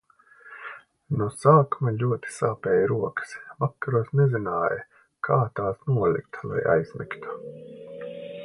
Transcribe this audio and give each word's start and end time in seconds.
No 1.19 1.25
sākuma 1.41 1.91
ļoti 2.03 2.33
sāpēja 2.39 2.87
rokas, 2.93 3.35
vakaros 3.65 4.09
nezināju, 4.23 4.81
kā 5.29 5.39
tās 5.61 5.87
nolikt, 5.95 6.45
lai 6.53 6.65
aizmigtu. 6.79 7.41